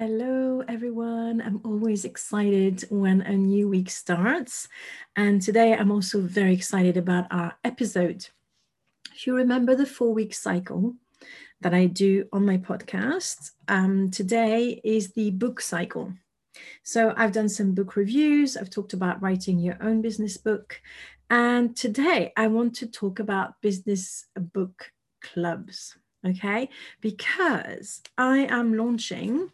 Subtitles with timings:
[0.00, 1.42] Hello, everyone.
[1.42, 4.68] I'm always excited when a new week starts.
[5.16, 8.28] And today I'm also very excited about our episode.
[9.12, 10.94] If you remember the four week cycle
[11.62, 16.12] that I do on my podcast, um, today is the book cycle.
[16.84, 20.80] So I've done some book reviews, I've talked about writing your own business book.
[21.28, 25.98] And today I want to talk about business book clubs.
[26.24, 26.68] Okay,
[27.00, 29.50] because I am launching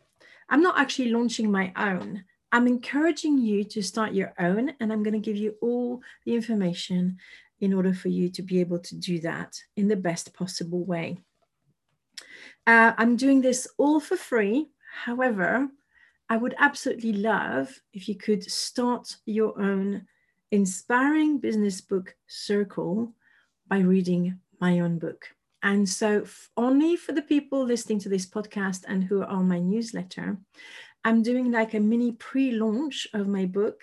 [0.48, 2.24] I'm not actually launching my own.
[2.52, 6.34] I'm encouraging you to start your own, and I'm going to give you all the
[6.34, 7.18] information
[7.60, 11.18] in order for you to be able to do that in the best possible way.
[12.66, 14.68] Uh, I'm doing this all for free.
[15.04, 15.68] However,
[16.28, 20.06] I would absolutely love if you could start your own
[20.50, 23.12] inspiring business book circle
[23.66, 25.28] by reading my own book.
[25.64, 26.26] And so,
[26.58, 30.36] only for the people listening to this podcast and who are on my newsletter,
[31.04, 33.80] I'm doing like a mini pre launch of my book.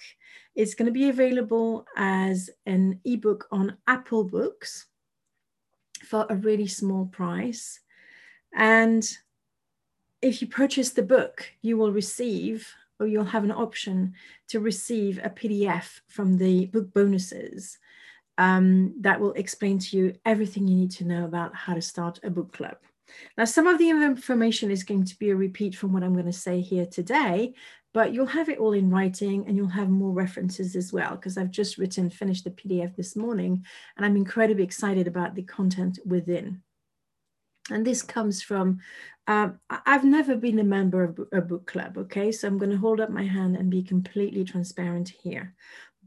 [0.54, 4.86] It's going to be available as an ebook on Apple Books
[6.06, 7.80] for a really small price.
[8.54, 9.04] And
[10.22, 12.68] if you purchase the book, you will receive
[13.00, 14.14] or you'll have an option
[14.50, 17.80] to receive a PDF from the book bonuses
[18.38, 22.20] um, that will explain to you everything you need to know about how to start
[22.24, 22.78] a book club.
[23.38, 26.26] Now, some of the information is going to be a repeat from what I'm going
[26.26, 27.53] to say here today,
[27.94, 31.38] but you'll have it all in writing and you'll have more references as well, because
[31.38, 33.66] I've just written, finished the PDF this morning,
[33.97, 36.62] and I'm incredibly excited about the content within.
[37.70, 38.80] And this comes from,
[39.28, 42.31] uh, I've never been a member of a book club, okay?
[42.31, 45.53] So I'm going to hold up my hand and be completely transparent here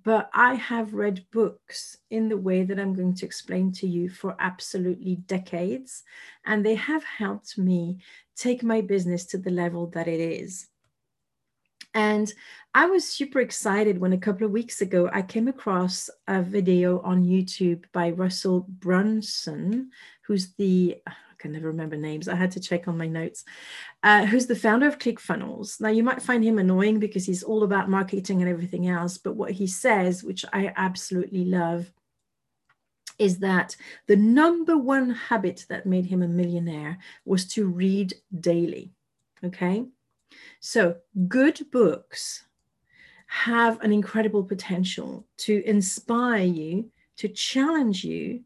[0.04, 4.10] but I have read books in the way that I'm going to explain to you
[4.10, 6.02] for absolutely decades.
[6.44, 7.98] And they have helped me
[8.36, 10.68] take my business to the level that it is.
[11.94, 12.30] And
[12.74, 17.00] I was super excited when a couple of weeks ago I came across a video
[17.00, 19.90] on YouTube by Russell Brunson,
[20.26, 20.96] who's the
[21.44, 22.26] can never remember names.
[22.26, 23.44] I had to check on my notes.
[24.02, 25.78] Uh, who's the founder of ClickFunnels?
[25.78, 29.18] Now, you might find him annoying because he's all about marketing and everything else.
[29.18, 31.92] But what he says, which I absolutely love,
[33.18, 36.96] is that the number one habit that made him a millionaire
[37.26, 38.90] was to read daily.
[39.44, 39.84] Okay.
[40.60, 40.96] So,
[41.28, 42.46] good books
[43.26, 48.44] have an incredible potential to inspire you, to challenge you,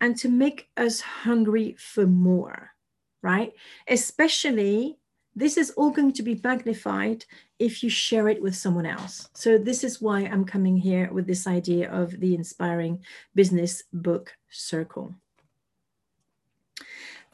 [0.00, 2.70] and to make us hungry for more,
[3.22, 3.52] right?
[3.88, 4.98] Especially,
[5.34, 7.24] this is all going to be magnified
[7.58, 9.28] if you share it with someone else.
[9.34, 13.04] So, this is why I'm coming here with this idea of the inspiring
[13.34, 15.14] business book circle.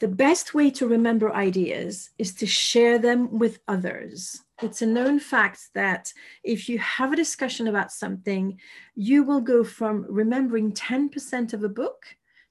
[0.02, 4.42] The best way to remember ideas is to share them with others.
[4.60, 6.12] It's a known fact that
[6.42, 8.58] if you have a discussion about something,
[8.96, 12.04] you will go from remembering 10% of a book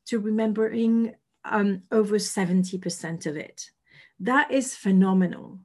[0.07, 3.69] to remembering um, over 70% of it.
[4.19, 5.59] That is phenomenal.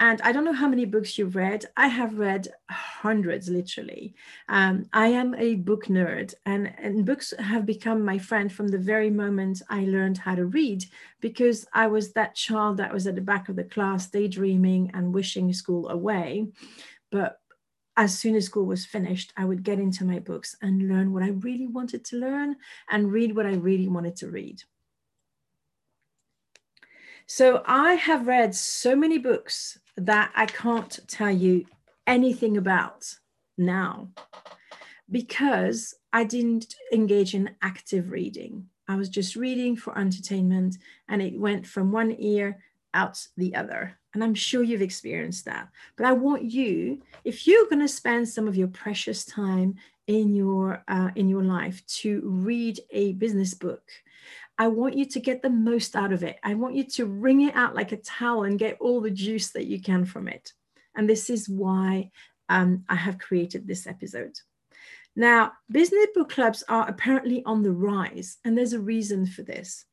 [0.00, 1.64] And I don't know how many books you've read.
[1.76, 4.14] I have read hundreds, literally.
[4.48, 8.78] Um, I am a book nerd, and, and books have become my friend from the
[8.78, 10.84] very moment I learned how to read
[11.20, 15.14] because I was that child that was at the back of the class, daydreaming and
[15.14, 16.48] wishing school away.
[17.12, 17.38] But
[17.96, 21.22] as soon as school was finished, I would get into my books and learn what
[21.22, 22.56] I really wanted to learn
[22.90, 24.62] and read what I really wanted to read.
[27.26, 31.64] So I have read so many books that I can't tell you
[32.06, 33.14] anything about
[33.56, 34.08] now
[35.10, 38.68] because I didn't engage in active reading.
[38.88, 40.76] I was just reading for entertainment
[41.08, 42.58] and it went from one ear
[42.94, 43.98] out the other.
[44.14, 45.68] And I'm sure you've experienced that.
[45.96, 49.74] But I want you, if you're going to spend some of your precious time
[50.06, 53.82] in your uh, in your life to read a business book,
[54.56, 56.38] I want you to get the most out of it.
[56.44, 59.50] I want you to wring it out like a towel and get all the juice
[59.50, 60.52] that you can from it.
[60.94, 62.12] And this is why
[62.48, 64.38] um, I have created this episode.
[65.16, 69.84] Now, business book clubs are apparently on the rise, and there's a reason for this.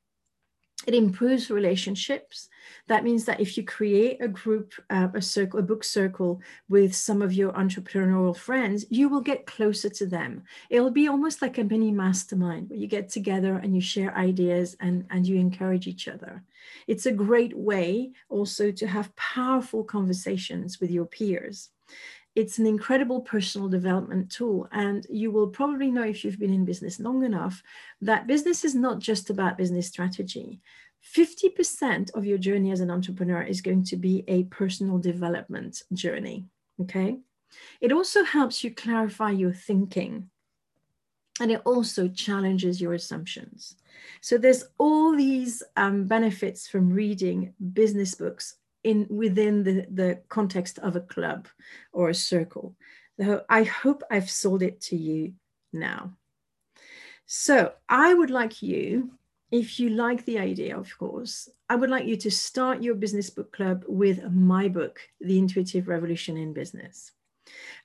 [0.87, 2.49] It improves relationships.
[2.87, 6.95] That means that if you create a group uh, a circle a book circle with
[6.95, 10.43] some of your entrepreneurial friends you will get closer to them.
[10.69, 14.75] It'll be almost like a mini mastermind where you get together and you share ideas
[14.79, 16.43] and and you encourage each other.
[16.87, 21.69] It's a great way also to have powerful conversations with your peers
[22.35, 24.67] it's an incredible personal development tool.
[24.71, 27.61] And you will probably know if you've been in business long enough
[28.01, 30.59] that business is not just about business strategy.
[31.15, 36.45] 50% of your journey as an entrepreneur is going to be a personal development journey.
[36.79, 37.17] Okay.
[37.81, 40.29] It also helps you clarify your thinking
[41.39, 43.75] and it also challenges your assumptions.
[44.21, 50.79] So there's all these um, benefits from reading business books in within the, the context
[50.79, 51.47] of a club
[51.91, 52.75] or a circle.
[53.19, 55.33] So I hope I've sold it to you
[55.71, 56.13] now.
[57.25, 59.11] So I would like you,
[59.51, 63.29] if you like the idea, of course, I would like you to start your business
[63.29, 67.11] book club with my book, The Intuitive Revolution in Business.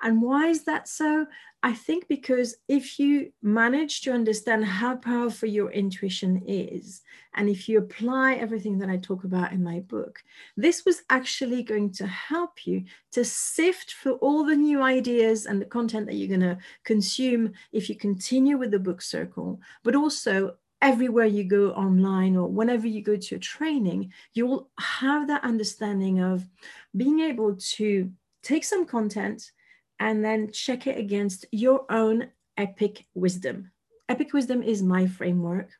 [0.03, 1.27] And why is that so?
[1.63, 7.03] I think because if you manage to understand how powerful your intuition is,
[7.35, 10.23] and if you apply everything that I talk about in my book,
[10.57, 15.61] this was actually going to help you to sift through all the new ideas and
[15.61, 19.97] the content that you're going to consume if you continue with the book circle, but
[19.97, 25.27] also everywhere you go online or whenever you go to a training, you will have
[25.27, 26.49] that understanding of
[26.97, 28.11] being able to
[28.43, 29.51] take some content
[29.99, 33.71] and then check it against your own epic wisdom.
[34.09, 35.71] Epic wisdom is my framework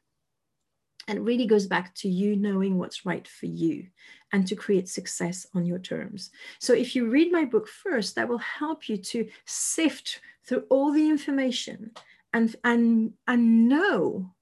[1.09, 3.87] and really goes back to you knowing what's right for you
[4.33, 6.31] and to create success on your terms.
[6.59, 10.93] So if you read my book first, that will help you to sift through all
[10.93, 11.93] the information
[12.33, 14.35] and and and know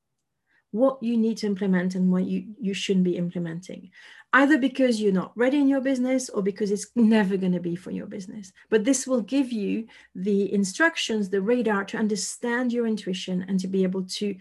[0.71, 3.91] what you need to implement and what you, you shouldn't be implementing
[4.35, 7.77] either because you're not ready in your business or because it's never going to be
[7.77, 8.53] for your business.
[8.69, 9.87] But this will give you
[10.17, 14.35] the instructions, the radar to understand your intuition and to be able to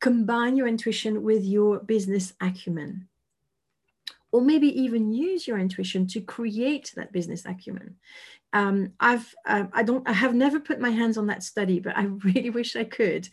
[0.00, 3.06] combine your intuition with your business acumen.
[4.32, 7.96] Or maybe even use your intuition to create that business acumen.
[8.52, 11.96] Um, I've uh, I don't I have never put my hands on that study, but
[11.96, 13.28] I really wish I could.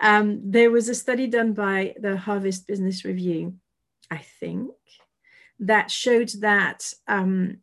[0.00, 3.54] Um, there was a study done by the Harvard Business Review,
[4.10, 4.70] I think,
[5.60, 7.58] that showed that um,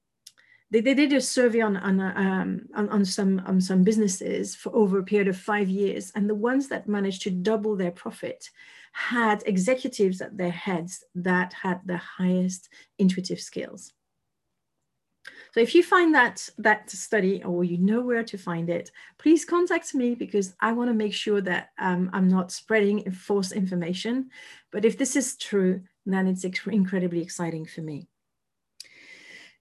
[0.71, 4.75] they, they did a survey on on, um, on, on some on some businesses for
[4.75, 8.49] over a period of five years, and the ones that managed to double their profit
[8.93, 13.93] had executives at their heads that had the highest intuitive skills.
[15.53, 19.45] So if you find that that study or you know where to find it, please
[19.45, 24.29] contact me because I want to make sure that um, I'm not spreading false information.
[24.71, 25.81] But if this is true,
[26.13, 28.07] then it's incredibly exciting for me.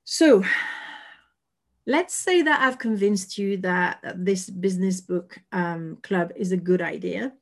[0.05, 0.45] So
[1.87, 6.83] let's say that I've convinced you that this business book um, club is a good
[6.83, 7.33] idea.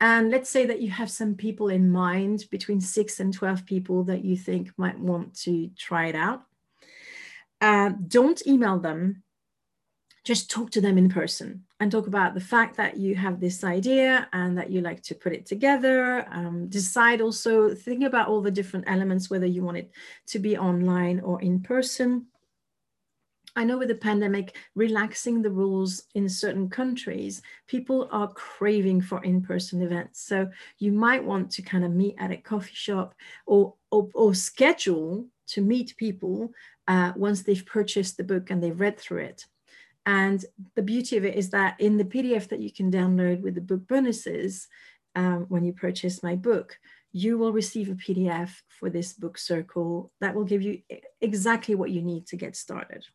[0.00, 4.04] And let's say that you have some people in mind, between six and 12 people
[4.04, 6.42] that you think might want to try it out.
[7.60, 9.23] Uh, don't email them
[10.24, 13.62] just talk to them in person and talk about the fact that you have this
[13.62, 16.26] idea and that you like to put it together.
[16.30, 19.90] Um, decide also, think about all the different elements, whether you want it
[20.28, 22.26] to be online or in person.
[23.56, 29.22] I know with the pandemic, relaxing the rules in certain countries, people are craving for
[29.22, 30.22] in person events.
[30.22, 33.14] So you might want to kind of meet at a coffee shop
[33.46, 36.50] or, or, or schedule to meet people
[36.88, 39.44] uh, once they've purchased the book and they've read through it.
[40.06, 40.44] And
[40.74, 43.60] the beauty of it is that in the PDF that you can download with the
[43.60, 44.68] book bonuses,
[45.14, 46.78] um, when you purchase my book,
[47.12, 50.80] you will receive a PDF for this book circle that will give you
[51.20, 53.06] exactly what you need to get started.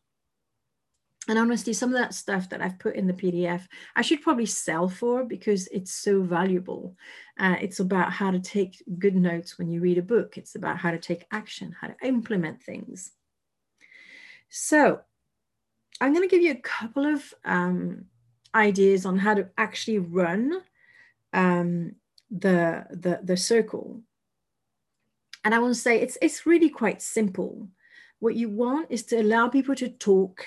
[1.28, 4.46] And honestly, some of that stuff that I've put in the PDF, I should probably
[4.46, 6.96] sell for because it's so valuable.
[7.38, 10.38] Uh, it's about how to take good notes when you read a book.
[10.38, 13.12] It's about how to take action, how to implement things.
[14.48, 15.02] So
[16.00, 18.06] I'm going to give you a couple of um,
[18.54, 20.62] ideas on how to actually run
[21.32, 21.94] um,
[22.30, 24.00] the, the, the circle.
[25.44, 27.68] And I want to say it's, it's really quite simple.
[28.18, 30.46] What you want is to allow people to talk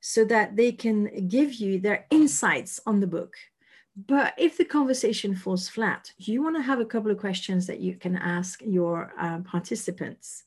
[0.00, 3.34] so that they can give you their insights on the book.
[3.94, 7.80] But if the conversation falls flat, you want to have a couple of questions that
[7.80, 10.44] you can ask your uh, participants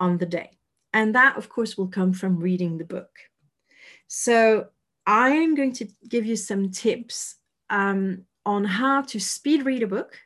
[0.00, 0.50] on the day.
[0.92, 3.10] And that, of course, will come from reading the book.
[4.08, 4.66] So
[5.06, 7.36] I'm going to give you some tips
[7.70, 10.18] um, on how to speed read a book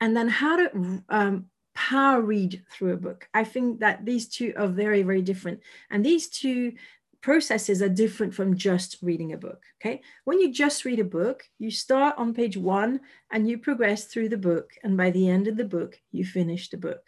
[0.00, 3.28] and then how to um, how read through a book.
[3.34, 5.60] I think that these two are very, very different.
[5.90, 6.72] And these two
[7.20, 9.62] processes are different from just reading a book.
[9.80, 10.00] Okay.
[10.24, 14.30] When you just read a book, you start on page one and you progress through
[14.30, 14.70] the book.
[14.82, 17.02] And by the end of the book, you finish the book.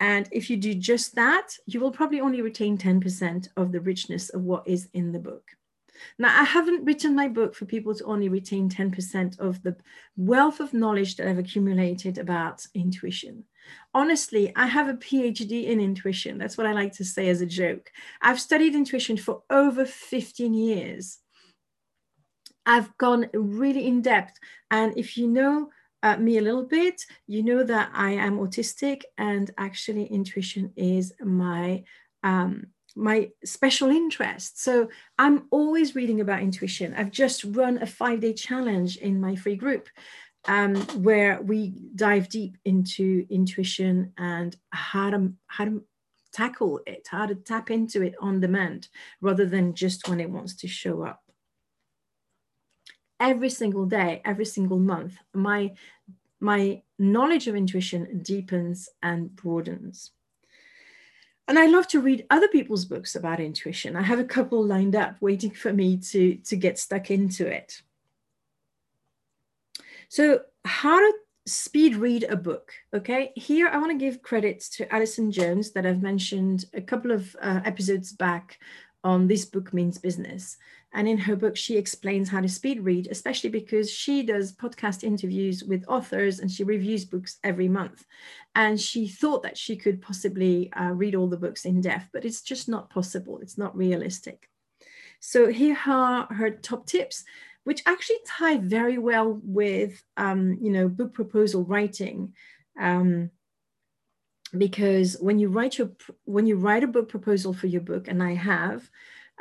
[0.00, 4.28] And if you do just that, you will probably only retain 10% of the richness
[4.30, 5.50] of what is in the book.
[6.18, 9.76] Now, I haven't written my book for people to only retain 10% of the
[10.16, 13.44] wealth of knowledge that I've accumulated about intuition.
[13.94, 16.38] Honestly, I have a PhD in intuition.
[16.38, 17.90] That's what I like to say as a joke.
[18.20, 21.18] I've studied intuition for over 15 years.
[22.64, 24.38] I've gone really in depth.
[24.70, 25.70] And if you know
[26.06, 31.12] uh, me a little bit, you know that I am autistic, and actually, intuition is
[31.20, 31.82] my
[32.22, 34.62] um, my special interest.
[34.62, 36.94] So I'm always reading about intuition.
[36.96, 39.88] I've just run a five day challenge in my free group
[40.48, 45.84] um, where we dive deep into intuition and how to, how to
[46.32, 48.88] tackle it, how to tap into it on demand
[49.20, 51.25] rather than just when it wants to show up.
[53.18, 55.72] Every single day, every single month, my,
[56.40, 60.10] my knowledge of intuition deepens and broadens.
[61.48, 63.94] And I love to read other people's books about intuition.
[63.96, 67.82] I have a couple lined up waiting for me to, to get stuck into it.
[70.08, 71.12] So, how to
[71.46, 72.72] speed read a book.
[72.92, 77.12] Okay, here I want to give credits to Alison Jones that I've mentioned a couple
[77.12, 78.58] of uh, episodes back
[79.06, 80.56] on This Book Means Business.
[80.92, 85.04] And in her book, she explains how to speed read, especially because she does podcast
[85.04, 88.04] interviews with authors and she reviews books every month.
[88.56, 92.24] And she thought that she could possibly uh, read all the books in depth, but
[92.24, 93.38] it's just not possible.
[93.40, 94.48] It's not realistic.
[95.20, 97.22] So here are her top tips,
[97.62, 102.34] which actually tie very well with, um, you know, book proposal writing.
[102.80, 103.30] Um,
[104.56, 105.90] because when you write your
[106.24, 108.88] when you write a book proposal for your book, and I have,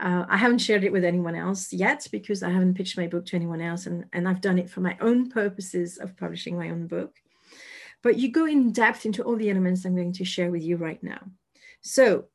[0.01, 3.25] uh, I haven't shared it with anyone else yet because I haven't pitched my book
[3.27, 6.69] to anyone else, and, and I've done it for my own purposes of publishing my
[6.69, 7.15] own book.
[8.01, 10.77] But you go in depth into all the elements I'm going to share with you
[10.77, 11.21] right now.
[11.81, 12.25] So,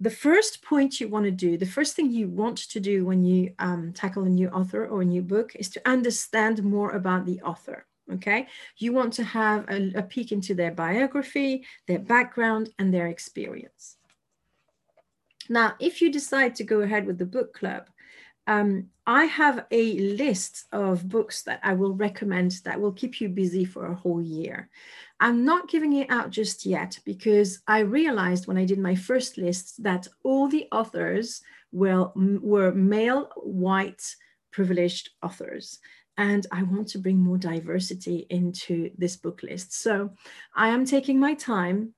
[0.00, 3.24] the first point you want to do, the first thing you want to do when
[3.24, 7.26] you um, tackle a new author or a new book is to understand more about
[7.26, 7.87] the author.
[8.14, 8.46] Okay,
[8.78, 13.96] you want to have a, a peek into their biography, their background, and their experience.
[15.48, 17.88] Now, if you decide to go ahead with the book club,
[18.46, 23.28] um, I have a list of books that I will recommend that will keep you
[23.28, 24.70] busy for a whole year.
[25.20, 29.36] I'm not giving it out just yet because I realized when I did my first
[29.36, 34.02] list that all the authors were, were male, white,
[34.50, 35.78] privileged authors.
[36.18, 39.72] And I want to bring more diversity into this book list.
[39.72, 40.10] So
[40.54, 41.94] I am taking my time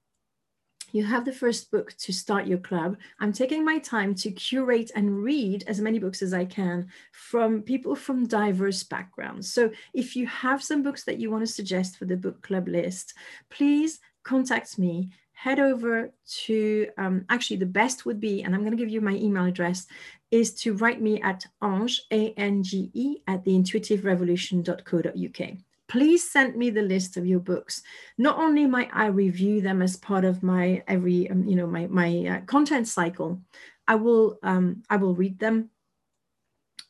[0.93, 2.97] you have the first book to start your club.
[3.21, 7.63] I'm taking my time to curate and read as many books as I can from
[7.63, 9.53] people from diverse backgrounds.
[9.53, 12.69] So if you have some books that you want to suggest for the book club
[12.69, 13.15] list,
[13.51, 15.11] please contact me.
[15.41, 16.13] Head over
[16.45, 19.47] to, um, actually, the best would be, and I'm going to give you my email
[19.47, 19.87] address,
[20.31, 26.69] is to write me at ange, A N G E, at theintuitiverevolution.co.uk please send me
[26.71, 27.83] the list of your books.
[28.17, 31.89] Not only might I review them as part of my every, um, you know, my
[31.89, 33.41] my uh, content cycle,
[33.89, 35.71] I will um, I will read them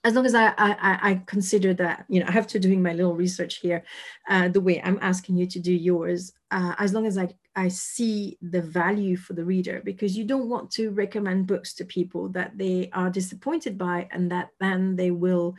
[0.02, 2.92] as long as I, I, I consider that you know I have to doing my
[2.92, 3.85] little research here,
[4.28, 6.33] uh, the way I'm asking you to do yours.
[6.50, 10.49] Uh, as long as I I see the value for the reader, because you don't
[10.49, 15.11] want to recommend books to people that they are disappointed by, and that then they
[15.11, 15.57] will,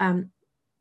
[0.00, 0.30] um,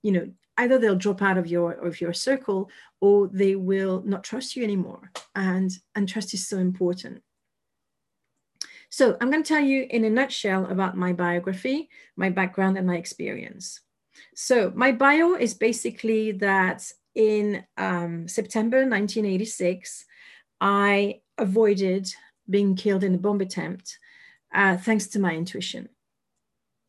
[0.01, 2.69] you know, either they'll drop out of your of your circle
[3.01, 5.11] or they will not trust you anymore.
[5.35, 7.21] And and trust is so important.
[8.89, 12.87] So i'm going to tell you in a nutshell about my biography my background and
[12.87, 13.81] my experience.
[14.35, 20.05] So my bio is basically that in um, september 1986
[20.63, 22.07] i avoided
[22.49, 23.99] being killed in a bomb attempt
[24.55, 25.87] uh, thanks to my intuition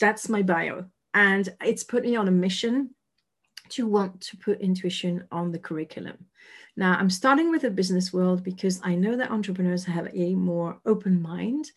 [0.00, 2.90] that's my bio and it's put me on a mission
[3.70, 6.16] to want to put intuition on the curriculum.
[6.76, 10.78] Now, I'm starting with the business world because I know that entrepreneurs have a more
[10.84, 11.70] open mind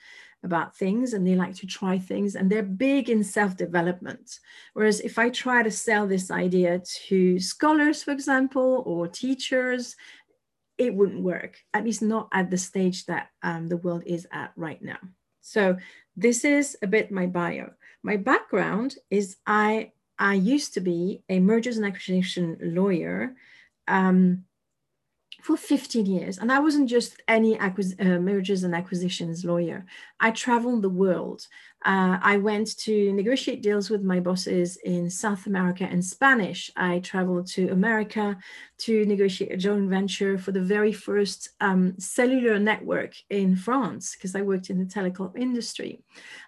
[0.44, 4.40] about things and they like to try things and they're big in self development.
[4.74, 9.96] Whereas if I try to sell this idea to scholars, for example, or teachers,
[10.78, 14.52] it wouldn't work, at least not at the stage that um, the world is at
[14.56, 15.00] right now.
[15.42, 15.78] So,
[16.16, 17.72] this is a bit my bio.
[18.04, 23.36] My background is I I used to be a mergers and acquisition lawyer
[23.88, 24.46] um,
[25.48, 26.38] for 15 years.
[26.38, 29.86] And I wasn't just any acquis- uh, mergers and acquisitions lawyer.
[30.20, 31.48] I traveled the world.
[31.86, 36.70] Uh, I went to negotiate deals with my bosses in South America and Spanish.
[36.76, 38.38] I traveled to America
[38.80, 44.36] to negotiate a joint venture for the very first um, cellular network in France because
[44.36, 46.02] I worked in the telecom industry.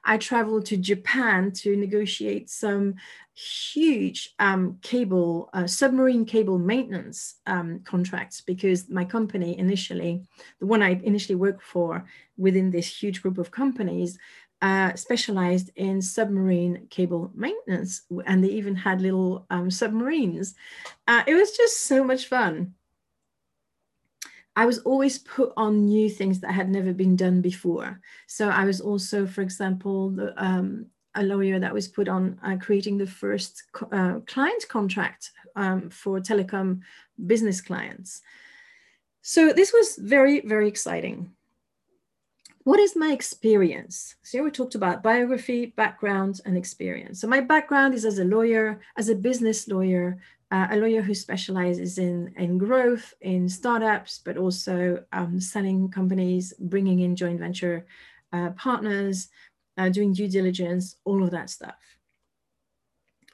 [0.04, 2.96] I traveled to Japan to negotiate some
[3.40, 10.24] huge um, cable, uh, submarine cable maintenance um, contracts because my company initially,
[10.60, 12.06] the one I initially worked for
[12.38, 14.18] within this huge group of companies,
[14.62, 20.56] uh, specialized in submarine cable maintenance, and they even had little um, submarines.
[21.08, 22.74] Uh, it was just so much fun.
[24.58, 28.02] I was always put on new things that had never been done before.
[28.28, 32.58] So I was also, for example, the, um, a lawyer that was put on uh,
[32.58, 36.82] creating the first co uh, client contract um, for telecom
[37.26, 38.22] business clients.
[39.22, 41.32] So this was very, very exciting
[42.70, 44.16] what is my experience?
[44.22, 47.20] So we talked about biography, background, and experience.
[47.20, 50.20] So my background is as a lawyer, as a business lawyer,
[50.52, 56.54] uh, a lawyer who specializes in, in growth, in startups, but also um, selling companies,
[56.60, 57.88] bringing in joint venture
[58.34, 59.30] uh, partners,
[59.80, 61.80] uh, doing due diligence, all of that stuff.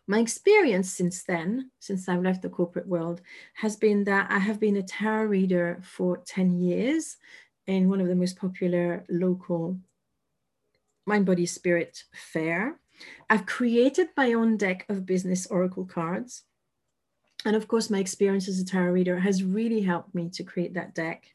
[0.07, 3.21] My experience since then, since I've left the corporate world,
[3.55, 7.17] has been that I have been a tarot reader for 10 years
[7.65, 9.79] in one of the most popular local
[11.07, 12.79] mind body spirit fair.
[13.31, 16.43] I've created my own deck of business oracle cards.
[17.43, 20.75] And of course my experience as a tarot reader has really helped me to create
[20.75, 21.34] that deck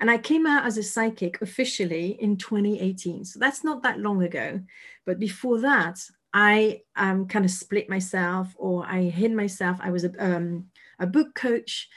[0.00, 4.22] and i came out as a psychic officially in 2018 so that's not that long
[4.22, 4.60] ago
[5.06, 6.00] but before that
[6.32, 10.66] i um, kind of split myself or i hid myself i was a, um,
[10.98, 11.88] a book coach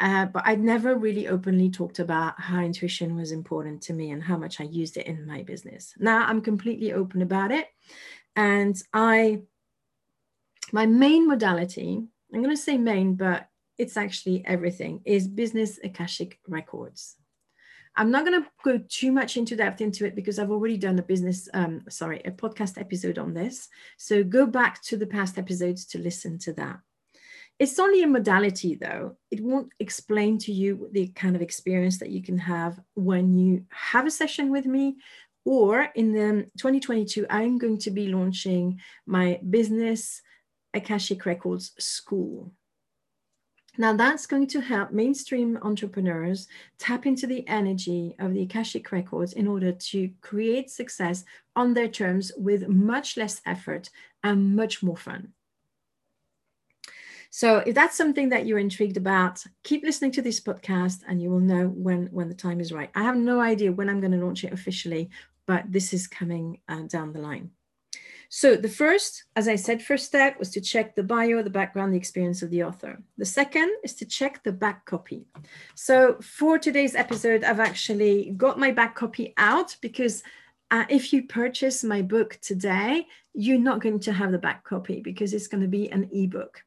[0.00, 4.22] uh, but I'd never really openly talked about how intuition was important to me and
[4.22, 5.92] how much I used it in my business.
[5.98, 7.66] Now I'm completely open about it.
[8.34, 9.42] And I,
[10.72, 16.38] my main modality, I'm going to say main, but it's actually everything, is business Akashic
[16.48, 17.16] records.
[18.00, 20.98] I'm not going to go too much into depth into it because I've already done
[20.98, 23.68] a business, um, sorry, a podcast episode on this.
[23.98, 26.78] So go back to the past episodes to listen to that.
[27.58, 29.18] It's only a modality, though.
[29.30, 33.66] It won't explain to you the kind of experience that you can have when you
[33.68, 34.96] have a session with me.
[35.44, 40.22] Or in the 2022, I'm going to be launching my business
[40.72, 42.54] Akashic Records School.
[43.78, 49.32] Now, that's going to help mainstream entrepreneurs tap into the energy of the Akashic Records
[49.32, 53.90] in order to create success on their terms with much less effort
[54.22, 55.32] and much more fun.
[57.30, 61.30] So if that's something that you're intrigued about, keep listening to this podcast and you
[61.30, 62.90] will know when, when the time is right.
[62.96, 65.10] I have no idea when I'm going to launch it officially,
[65.46, 67.52] but this is coming uh, down the line.
[68.32, 71.92] So the first, as I said, first step was to check the bio, the background,
[71.92, 73.02] the experience of the author.
[73.18, 75.26] The second is to check the back copy.
[75.74, 80.22] So for today's episode, I've actually got my back copy out because
[80.70, 85.00] uh, if you purchase my book today, you're not going to have the back copy
[85.00, 86.62] because it's going to be an ebook.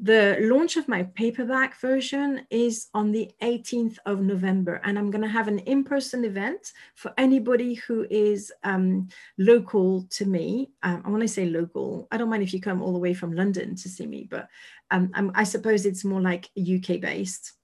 [0.00, 5.22] The launch of my paperback version is on the 18th of November, and I'm going
[5.22, 9.08] to have an in person event for anybody who is um,
[9.38, 10.70] local to me.
[10.84, 12.06] Um, I want to say local.
[12.12, 14.46] I don't mind if you come all the way from London to see me, but
[14.92, 17.54] um, I suppose it's more like UK based.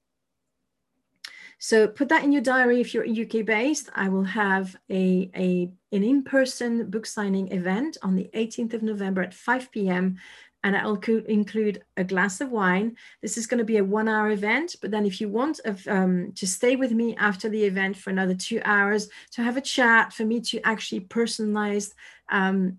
[1.61, 3.88] So put that in your diary if you're UK based.
[3.94, 9.23] I will have a, a an in-person book signing event on the 18th of November
[9.23, 10.18] at 5 p.m
[10.64, 10.98] and I'll
[11.29, 12.96] include a glass of wine.
[13.20, 16.33] This is going to be a one hour event, but then if you want um,
[16.35, 20.14] to stay with me after the event for another two hours to have a chat,
[20.14, 21.92] for me to actually personalize
[22.33, 22.79] um,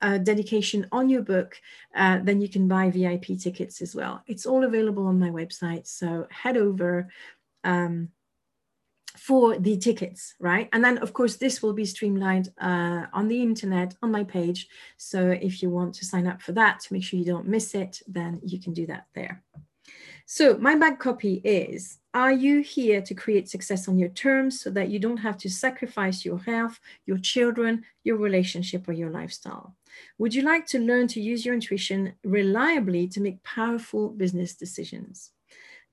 [0.00, 1.56] a dedication on your book,
[1.94, 4.24] uh, then you can buy VIP tickets as well.
[4.26, 5.86] It's all available on my website.
[5.86, 7.08] So head over.
[7.62, 8.08] Um,
[9.16, 10.68] for the tickets, right?
[10.72, 14.68] And then, of course, this will be streamlined uh, on the internet on my page.
[14.96, 17.74] So if you want to sign up for that to make sure you don't miss
[17.74, 19.42] it, then you can do that there.
[20.26, 24.70] So my back copy is, are you here to create success on your terms so
[24.70, 29.74] that you don't have to sacrifice your health, your children, your relationship, or your lifestyle?
[30.18, 35.32] Would you like to learn to use your intuition reliably to make powerful business decisions?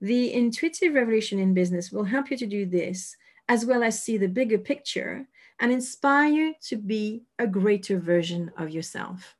[0.01, 3.15] The intuitive revolution in business will help you to do this,
[3.47, 5.27] as well as see the bigger picture
[5.59, 9.35] and inspire you to be a greater version of yourself.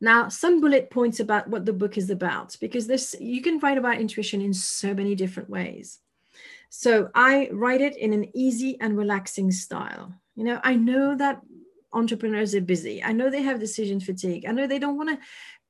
[0.00, 3.78] Now, some bullet points about what the book is about, because this you can write
[3.78, 5.98] about intuition in so many different ways.
[6.68, 10.12] So I write it in an easy and relaxing style.
[10.34, 11.40] You know, I know that
[11.92, 13.02] entrepreneurs are busy.
[13.02, 14.44] I know they have decision fatigue.
[14.46, 15.18] I know they don't want to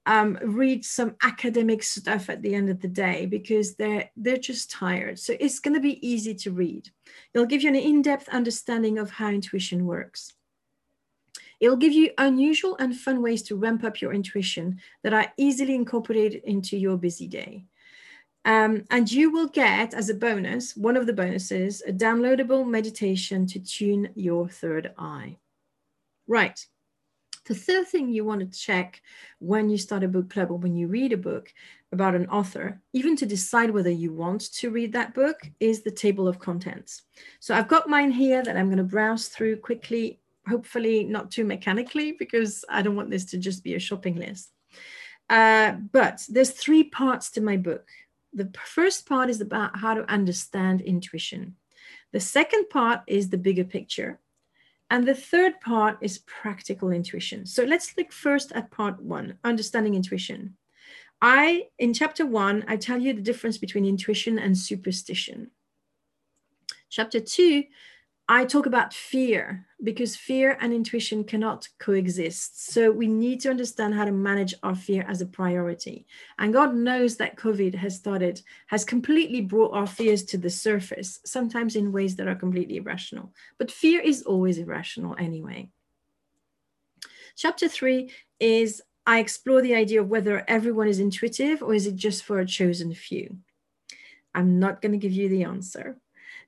[0.06, 4.70] um, read some academic stuff at the end of the day because they're they're just
[4.70, 5.18] tired.
[5.18, 6.90] So it's going to be easy to read.
[7.32, 10.32] It'll give you an in-depth understanding of how intuition works.
[11.60, 15.74] It'll give you unusual and fun ways to ramp up your intuition that are easily
[15.74, 17.64] incorporated into your busy day.
[18.44, 23.46] Um, and you will get, as a bonus, one of the bonuses, a downloadable meditation
[23.46, 25.38] to tune your third eye.
[26.26, 26.66] Right.
[27.46, 29.02] The third thing you want to check
[29.38, 31.52] when you start a book club or when you read a book
[31.92, 35.90] about an author, even to decide whether you want to read that book, is the
[35.90, 37.02] table of contents.
[37.40, 41.44] So I've got mine here that I'm going to browse through quickly, hopefully not too
[41.44, 44.50] mechanically, because I don't want this to just be a shopping list.
[45.28, 47.86] Uh, but there's three parts to my book.
[48.32, 51.56] The first part is about how to understand intuition.
[52.12, 54.18] The second part is the bigger picture.
[54.94, 57.46] And the third part is practical intuition.
[57.46, 60.56] So let's look first at part one, understanding intuition.
[61.20, 65.50] I, in chapter one, I tell you the difference between intuition and superstition.
[66.90, 67.64] Chapter two,
[68.26, 72.72] I talk about fear because fear and intuition cannot coexist.
[72.72, 76.06] So we need to understand how to manage our fear as a priority.
[76.38, 81.20] And God knows that COVID has started, has completely brought our fears to the surface,
[81.26, 83.34] sometimes in ways that are completely irrational.
[83.58, 85.68] But fear is always irrational anyway.
[87.36, 88.10] Chapter three
[88.40, 92.40] is I explore the idea of whether everyone is intuitive or is it just for
[92.40, 93.36] a chosen few.
[94.34, 95.98] I'm not going to give you the answer.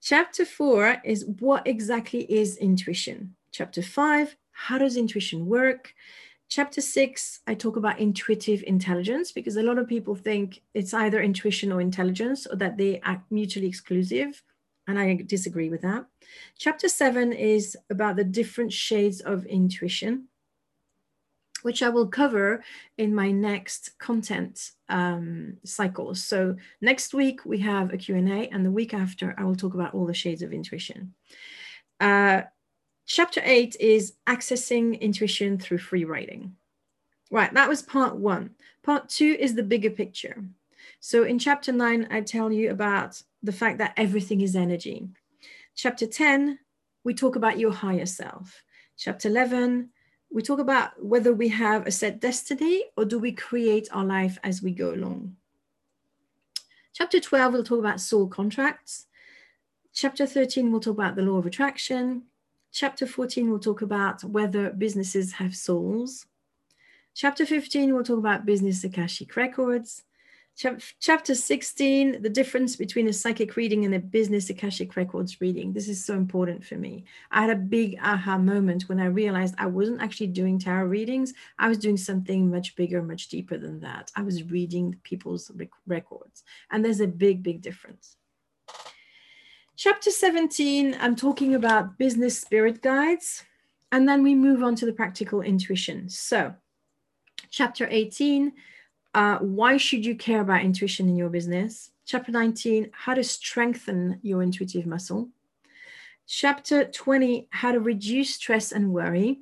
[0.06, 3.34] Chapter four is what exactly is intuition?
[3.50, 5.92] Chapter five, how does intuition work?
[6.48, 11.20] Chapter six, I talk about intuitive intelligence because a lot of people think it's either
[11.20, 14.44] intuition or intelligence or that they are mutually exclusive.
[14.86, 16.06] And I disagree with that.
[16.56, 20.28] Chapter seven is about the different shades of intuition
[21.66, 22.62] which I will cover
[22.96, 26.22] in my next content um, cycles.
[26.22, 29.92] So next week we have a Q&A and the week after I will talk about
[29.92, 31.12] all the shades of intuition.
[31.98, 32.42] Uh,
[33.04, 36.54] chapter eight is accessing intuition through free writing.
[37.32, 38.50] Right, that was part one.
[38.84, 40.44] Part two is the bigger picture.
[41.00, 45.08] So in chapter nine, I tell you about the fact that everything is energy.
[45.74, 46.60] Chapter 10,
[47.02, 48.62] we talk about your higher self.
[48.96, 49.90] Chapter 11,
[50.30, 54.38] we talk about whether we have a set destiny or do we create our life
[54.44, 55.36] as we go along.
[56.92, 59.06] Chapter 12, we'll talk about soul contracts.
[59.92, 62.22] Chapter 13, we'll talk about the law of attraction.
[62.72, 66.26] Chapter 14, we'll talk about whether businesses have souls.
[67.14, 70.04] Chapter 15, we'll talk about business Akashic records
[70.56, 75.72] chapter 16 the difference between a psychic reading and a business akashic records reading.
[75.72, 77.04] This is so important for me.
[77.30, 81.34] I had a big aha moment when i realized i wasn't actually doing tarot readings.
[81.58, 84.10] I was doing something much bigger much deeper than that.
[84.16, 86.42] I was reading people's rec- records.
[86.70, 88.16] And there's a big big difference.
[89.76, 93.44] Chapter 17 i'm talking about business spirit guides.
[93.92, 96.08] And then we move on to the practical intuition.
[96.08, 96.54] So
[97.50, 98.52] chapter 18
[99.16, 101.90] uh, why should you care about intuition in your business?
[102.04, 105.30] Chapter 19, how to strengthen your intuitive muscle.
[106.26, 109.40] Chapter 20, how to reduce stress and worry.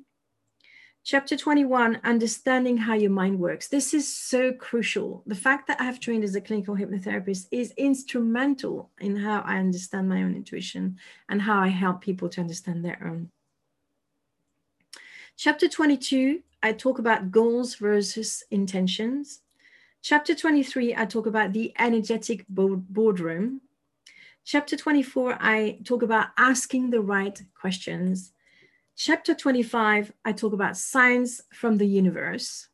[1.03, 3.67] Chapter 21, understanding how your mind works.
[3.67, 5.23] This is so crucial.
[5.27, 9.57] The fact that I have trained as a clinical hypnotherapist is instrumental in how I
[9.57, 13.29] understand my own intuition and how I help people to understand their own.
[15.35, 19.41] Chapter 22, I talk about goals versus intentions.
[20.07, 23.61] Chapter 23, I talk about the energetic boardroom.
[24.43, 28.31] Chapter 24, I talk about asking the right questions.
[28.95, 32.67] Chapter 25, I talk about signs from the universe.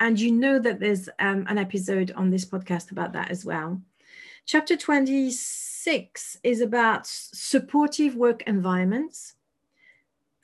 [0.00, 3.80] And you know that there's um, an episode on this podcast about that as well.
[4.44, 9.36] Chapter 26 is about supportive work environments.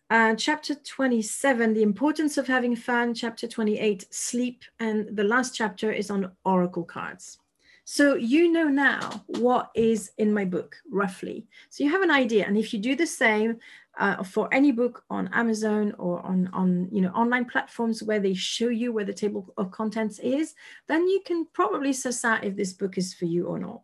[0.09, 3.13] Uh, chapter 27, the importance of having fun.
[3.13, 4.63] Chapter 28, sleep.
[4.79, 7.39] And the last chapter is on oracle cards.
[7.89, 11.47] So you know now what is in my book, roughly.
[11.71, 12.45] So you have an idea.
[12.45, 13.59] And if you do the same
[13.99, 18.35] uh, for any book on Amazon or on, on you know online platforms where they
[18.35, 20.55] show you where the table of contents is,
[20.89, 23.83] then you can probably suss out if this book is for you or not.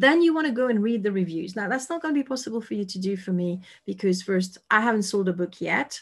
[0.00, 1.54] Then you want to go and read the reviews.
[1.54, 3.60] Now, that's not going to be possible for you to do for me
[3.90, 6.00] because, first, I haven't sold a book yet.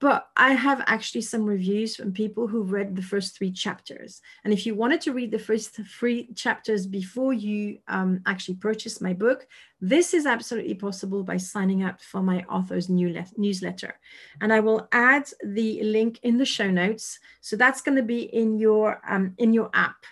[0.00, 4.22] but I have actually some reviews from people who've read the first three chapters.
[4.44, 9.02] And if you wanted to read the first three chapters before you um, actually purchase
[9.02, 9.46] my book,
[9.80, 14.00] this is absolutely possible by signing up for my author's new newsletter.
[14.40, 17.18] And I will add the link in the show notes.
[17.42, 20.06] So that's going to be in your um, in your app.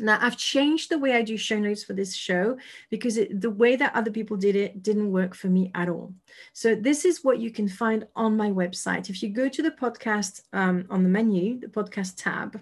[0.00, 2.58] Now, I've changed the way I do show notes for this show
[2.90, 6.12] because it, the way that other people did it didn't work for me at all.
[6.52, 9.08] So, this is what you can find on my website.
[9.08, 12.60] If you go to the podcast um, on the menu, the podcast tab,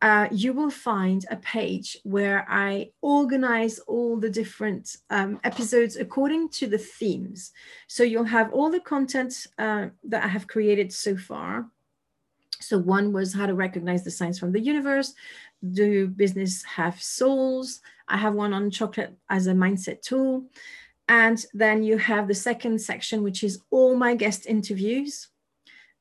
[0.00, 6.50] uh, you will find a page where I organize all the different um, episodes according
[6.50, 7.52] to the themes.
[7.88, 11.66] So, you'll have all the content uh, that I have created so far.
[12.60, 15.14] So, one was how to recognize the signs from the universe
[15.72, 17.80] do business have souls?
[18.08, 20.44] I have one on chocolate as a mindset tool.
[21.08, 25.28] And then you have the second section, which is all my guest interviews.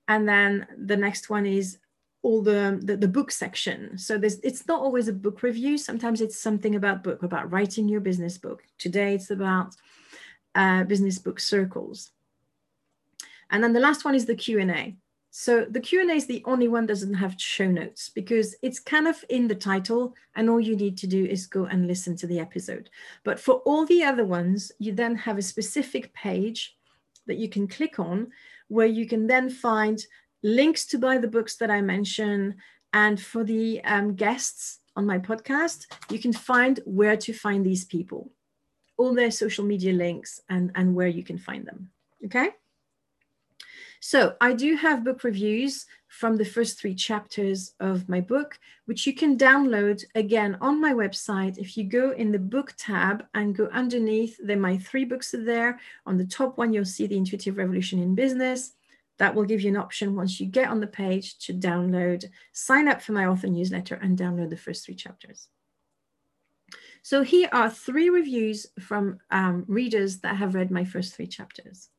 [0.08, 1.78] And then the next one is
[2.22, 3.98] all the, the, the book section.
[3.98, 5.78] So there's it's not always a book review.
[5.78, 8.64] Sometimes it's something about book, about writing your business book.
[8.78, 9.76] Today it's about
[10.56, 12.12] uh, business book circles.
[13.50, 14.96] And then the last one is the Q&A.
[15.32, 19.08] So the Q&A is the only one that doesn't have show notes because it's kind
[19.08, 22.28] of in the title and all you need to do is go and listen to
[22.28, 22.90] the episode.
[23.24, 26.76] But for all the other ones, you then have a specific page
[27.28, 28.32] that you can click on
[28.70, 30.04] where you can then find
[30.42, 32.56] links to buy the books that I mentioned.
[32.94, 37.86] And for the um, guests on my podcast, you can find where to find these
[37.86, 38.32] people,
[38.98, 41.92] all their social media links and, and where you can find them.
[42.26, 42.50] Okay.
[44.00, 49.06] So I do have book reviews from the first three chapters of my book, which
[49.06, 51.58] you can download again on my website.
[51.58, 55.44] If you go in the book tab and go underneath, then my three books are
[55.44, 55.80] there.
[56.06, 58.74] On the top one, you'll see the Intuitive Revolution in Business.
[59.18, 62.88] That will give you an option once you get on the page to download, sign
[62.88, 65.50] up for my author newsletter and download the first three chapters.
[67.02, 71.90] So here are three reviews from um, readers that have read my first three chapters.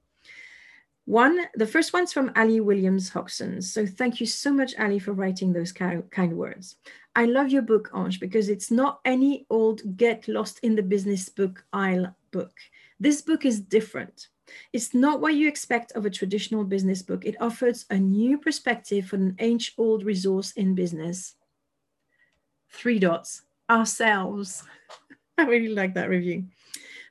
[1.11, 3.61] One, the first one's from Ali Williams Hodgson.
[3.62, 6.77] So thank you so much, Ali, for writing those kind words.
[7.16, 11.29] I love your book, Ange, because it's not any old get lost in the business
[11.29, 12.53] book aisle book.
[13.01, 14.29] This book is different.
[14.73, 17.25] It's not what you expect of a traditional business book.
[17.25, 21.35] It offers a new perspective for an age old resource in business.
[22.70, 24.62] Three dots, ourselves.
[25.38, 26.44] I really like that review.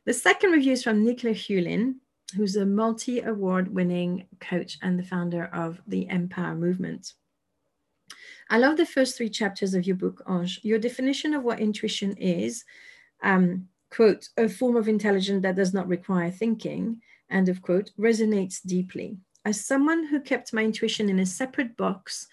[0.06, 1.96] The second review is from Nicola Hulin
[2.36, 7.14] who's a multi award winning coach and the founder of the Empower Movement.
[8.50, 10.60] I love the first three chapters of your book, Ange.
[10.64, 12.64] Your definition of what intuition is,
[13.22, 18.60] um, quote, a form of intelligence that does not require thinking, end of quote, resonates
[18.66, 19.18] deeply.
[19.46, 22.28] As someone who kept my intuition in a separate box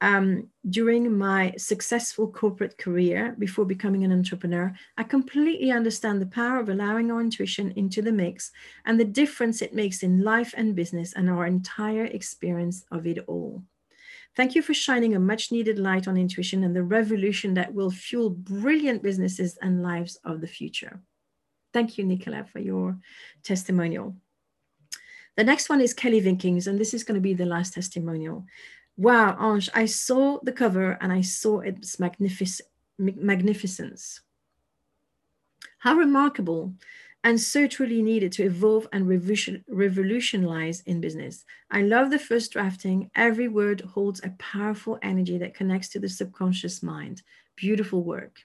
[0.00, 6.60] um, during my successful corporate career before becoming an entrepreneur, I completely understand the power
[6.60, 8.52] of allowing our intuition into the mix
[8.84, 13.24] and the difference it makes in life and business and our entire experience of it
[13.26, 13.62] all.
[14.36, 17.90] Thank you for shining a much needed light on intuition and the revolution that will
[17.90, 21.00] fuel brilliant businesses and lives of the future.
[21.72, 22.98] Thank you, Nicola, for your
[23.42, 24.14] testimonial.
[25.38, 28.44] The next one is Kelly Vinkings, and this is going to be the last testimonial.
[28.96, 32.62] Wow, Ange, I saw the cover and I saw its magnific-
[32.98, 34.20] magnificence.
[35.78, 36.74] How remarkable
[37.22, 41.44] and so truly needed to evolve and revolution, revolutionize in business.
[41.70, 43.10] I love the first drafting.
[43.16, 47.22] Every word holds a powerful energy that connects to the subconscious mind.
[47.56, 48.38] Beautiful work.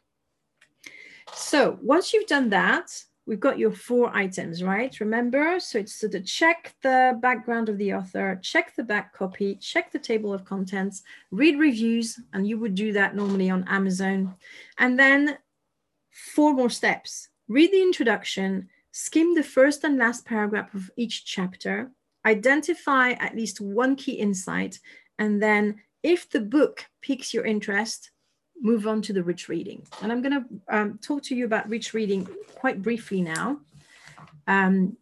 [1.34, 2.92] So once you've done that,
[3.26, 5.00] we've got your four items, right?
[5.00, 9.92] Remember, so it's to check the background of the author, check the back copy, check
[9.92, 14.36] the table of contents, read reviews, and you would do that normally on Amazon.
[14.78, 15.38] And then
[16.12, 17.30] four more steps.
[17.48, 21.92] Read the introduction, skim the first and last paragraph of each chapter,
[22.26, 24.80] identify at least one key insight,
[25.20, 28.12] and then if the book piques your interest,
[28.62, 29.86] move on to the rich reading.
[30.02, 33.60] And I'm going to um, talk to you about rich reading quite briefly now,
[34.48, 34.98] um,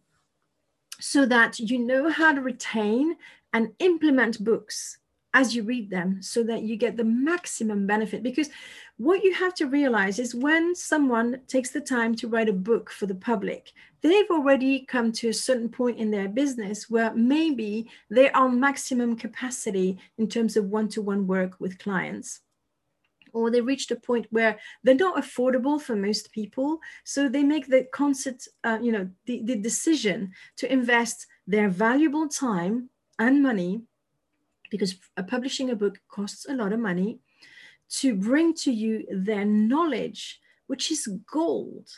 [0.98, 3.16] so that you know how to retain
[3.52, 4.98] and implement books
[5.32, 8.22] as you read them so that you get the maximum benefit.
[8.22, 8.50] Because
[8.96, 12.90] what you have to realize is when someone takes the time to write a book
[12.90, 17.88] for the public, they've already come to a certain point in their business where maybe
[18.10, 22.40] they are maximum capacity in terms of one to one work with clients
[23.32, 27.66] or they reached a point where they're not affordable for most people so they make
[27.68, 32.88] the concert uh, you know the, the decision to invest their valuable time
[33.18, 33.82] and money
[34.70, 37.18] because publishing a book costs a lot of money
[37.90, 41.88] to bring to you their knowledge, which is gold,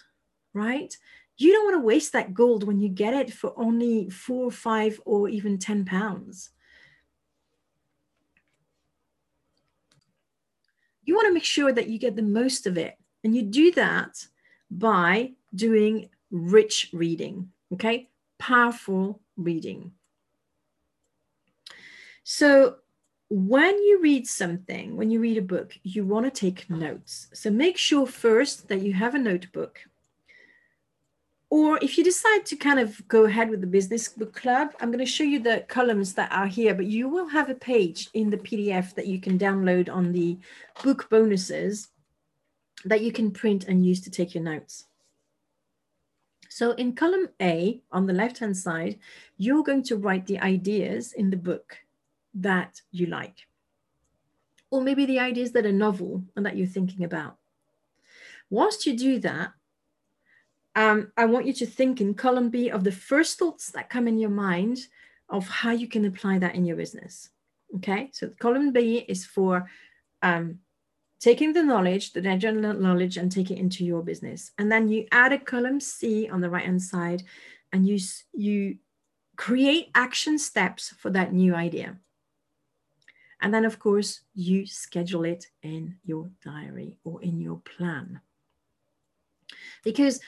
[0.54, 0.96] right?
[1.36, 5.00] You don't want to waste that gold when you get it for only four, five,
[5.04, 6.50] or even 10 pounds.
[11.04, 12.96] You want to make sure that you get the most of it.
[13.24, 14.26] And you do that
[14.70, 18.08] by doing rich reading, okay?
[18.38, 19.92] Powerful reading.
[22.24, 22.76] So
[23.28, 27.28] when you read something, when you read a book, you want to take notes.
[27.32, 29.80] So make sure first that you have a notebook.
[31.52, 34.90] Or if you decide to kind of go ahead with the business book club, I'm
[34.90, 38.08] going to show you the columns that are here, but you will have a page
[38.14, 40.38] in the PDF that you can download on the
[40.82, 41.88] book bonuses
[42.86, 44.86] that you can print and use to take your notes.
[46.48, 48.98] So in column A on the left-hand side,
[49.36, 51.76] you're going to write the ideas in the book
[52.32, 53.46] that you like.
[54.70, 57.36] Or maybe the ideas that are novel and that you're thinking about.
[58.48, 59.52] Whilst you do that,
[60.74, 64.08] um, I want you to think in column B of the first thoughts that come
[64.08, 64.78] in your mind
[65.28, 67.30] of how you can apply that in your business.
[67.76, 69.68] Okay, so column B is for
[70.22, 70.58] um,
[71.20, 74.52] taking the knowledge, the general knowledge, and take it into your business.
[74.58, 77.22] And then you add a column C on the right hand side,
[77.72, 77.98] and you
[78.35, 78.76] you
[79.37, 81.96] create action steps for that new idea.
[83.40, 88.20] And then, of course, you schedule it in your diary or in your plan.
[89.82, 90.20] Because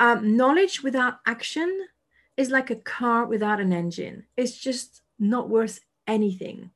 [0.00, 1.86] um, knowledge without action
[2.38, 6.70] is like a car without an engine, it's just not worth anything,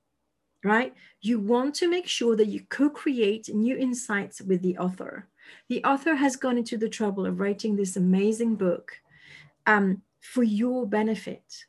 [0.62, 0.94] right?
[1.22, 5.26] You want to make sure that you co create new insights with the author.
[5.70, 8.92] The author has gone into the trouble of writing this amazing book
[9.66, 11.64] um, for your benefit.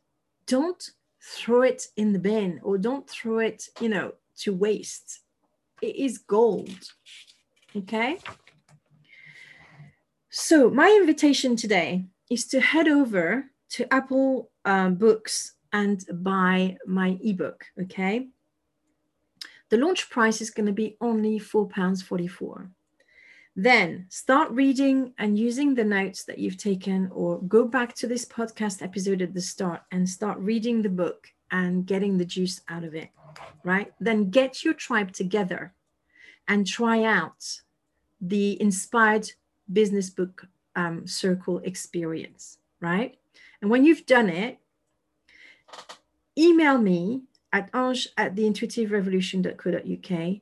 [0.47, 0.91] Don't
[1.21, 5.21] throw it in the bin or don't throw it, you know, to waste.
[5.81, 6.91] It is gold.
[7.75, 8.19] Okay.
[10.37, 17.17] So, my invitation today is to head over to Apple um, Books and buy my
[17.23, 17.63] ebook.
[17.83, 18.27] Okay.
[19.69, 22.69] The launch price is going to be only £4.44.
[23.55, 28.25] Then start reading and using the notes that you've taken, or go back to this
[28.25, 32.83] podcast episode at the start and start reading the book and getting the juice out
[32.83, 33.07] of it,
[33.63, 33.93] right?
[34.01, 35.73] Then get your tribe together
[36.45, 37.61] and try out
[38.19, 39.31] the inspired
[39.71, 43.17] business book um, circle experience, right?
[43.61, 44.59] And when you've done it,
[46.37, 47.21] email me
[47.53, 50.41] at ange at theintuitiverevolution.co.uk.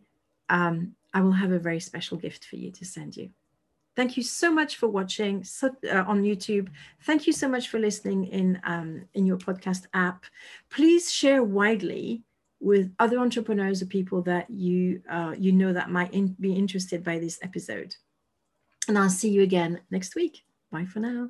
[0.49, 3.29] Um, I will have a very special gift for you to send you.
[3.95, 6.69] Thank you so much for watching so, uh, on YouTube.
[7.03, 10.25] Thank you so much for listening in um, in your podcast app.
[10.71, 12.23] Please share widely
[12.59, 17.03] with other entrepreneurs or people that you uh, you know that might in, be interested
[17.03, 17.95] by this episode.
[18.87, 20.43] And I'll see you again next week.
[20.71, 21.29] Bye for now.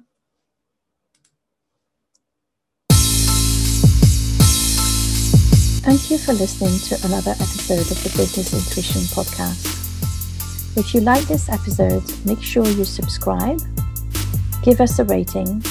[5.84, 9.68] Thank you for listening to another episode of the Business Intuition Podcast.
[10.78, 13.60] If you like this episode, make sure you subscribe,
[14.64, 15.62] give us a rating,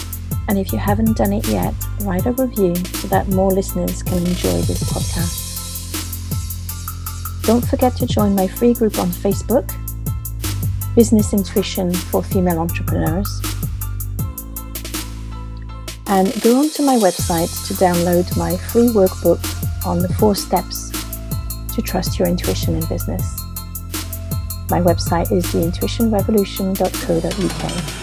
[0.48, 4.18] and if you haven't done it yet, write a review so that more listeners can
[4.18, 5.40] enjoy this podcast.
[7.46, 9.74] Don't forget to join my free group on Facebook
[10.94, 13.40] Business Intuition for Female Entrepreneurs.
[16.06, 19.40] And go onto my website to download my free workbook
[19.86, 20.90] on the four steps
[21.74, 23.22] to trust your intuition in business.
[24.68, 28.01] My website is theintuitionrevolution.co.uk.